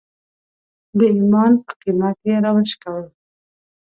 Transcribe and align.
د 0.97 0.99
ایمان 1.15 1.51
په 1.65 1.71
قیمت 1.81 2.17
یې 2.27 2.35
راوشکول. 2.45 3.05